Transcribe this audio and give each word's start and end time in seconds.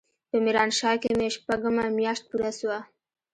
په 0.29 0.35
ميرانشاه 0.45 0.97
کښې 1.01 1.11
مې 1.19 1.27
شپږمه 1.35 1.83
مياشت 1.97 2.23
پوره 2.29 2.51
سوه. 2.59 2.79